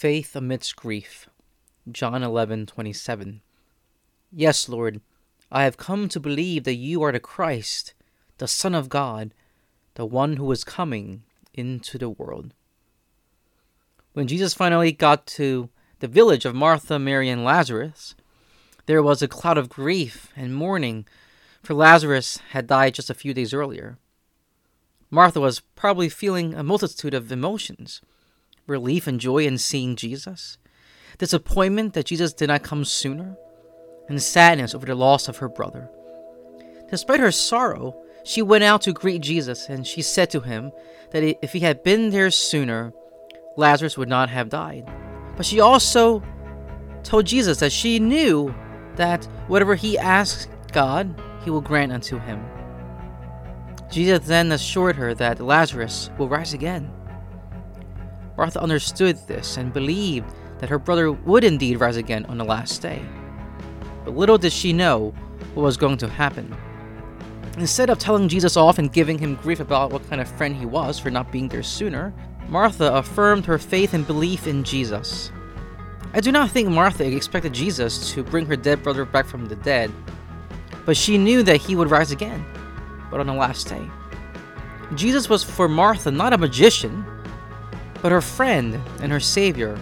[0.00, 1.28] Faith amidst grief.
[1.92, 3.42] John 11:27.
[4.32, 5.02] Yes, Lord,
[5.52, 7.92] I have come to believe that you are the Christ,
[8.38, 9.34] the Son of God,
[9.96, 12.54] the one who is coming into the world.
[14.14, 15.68] When Jesus finally got to
[15.98, 18.14] the village of Martha, Mary, and Lazarus,
[18.86, 21.06] there was a cloud of grief and mourning,
[21.62, 23.98] for Lazarus had died just a few days earlier.
[25.10, 28.00] Martha was probably feeling a multitude of emotions
[28.70, 30.56] relief and joy in seeing Jesus,
[31.18, 33.36] disappointment that Jesus did not come sooner,
[34.08, 35.90] and sadness over the loss of her brother.
[36.90, 40.72] Despite her sorrow, she went out to greet Jesus and she said to him
[41.12, 42.92] that if he had been there sooner,
[43.56, 44.90] Lazarus would not have died.
[45.36, 46.22] But she also
[47.02, 48.54] told Jesus that she knew
[48.96, 52.44] that whatever he asks God, he will grant unto him.
[53.90, 56.90] Jesus then assured her that Lazarus will rise again.
[58.40, 62.80] Martha understood this and believed that her brother would indeed rise again on the last
[62.80, 63.02] day.
[64.02, 65.12] But little did she know
[65.52, 66.56] what was going to happen.
[67.58, 70.64] Instead of telling Jesus off and giving him grief about what kind of friend he
[70.64, 72.14] was for not being there sooner,
[72.48, 75.30] Martha affirmed her faith and belief in Jesus.
[76.14, 79.56] I do not think Martha expected Jesus to bring her dead brother back from the
[79.56, 79.92] dead,
[80.86, 82.42] but she knew that he would rise again
[83.10, 83.86] but on the last day.
[84.94, 87.04] Jesus was for Martha not a magician,
[88.02, 89.78] but her friend and her Savior.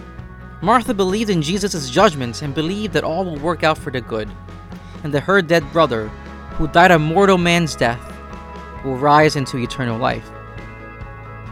[0.61, 4.29] Martha believed in Jesus' judgments and believed that all will work out for the good,
[5.03, 6.09] and that her dead brother,
[6.57, 8.01] who died a mortal man's death,
[8.83, 10.29] will rise into eternal life.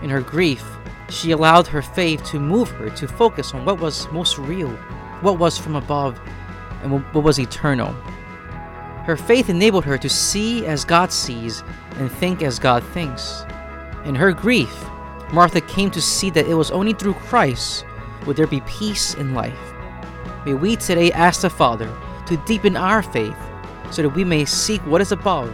[0.04, 0.64] In her grief,
[1.10, 4.70] she allowed her faith to move her to focus on what was most real,
[5.22, 6.20] what was from above,
[6.84, 7.94] and what was eternal.
[9.06, 11.64] Her faith enabled her to see as God sees
[11.96, 13.46] and think as God thinks.
[14.04, 14.86] In her grief,
[15.32, 17.86] Martha came to see that it was only through Christ
[18.26, 19.74] would there be peace in life.
[20.46, 21.94] May we today ask the Father
[22.28, 23.38] to deepen our faith
[23.92, 25.50] so that we may seek what is above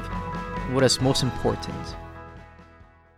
[0.71, 1.95] what is most important.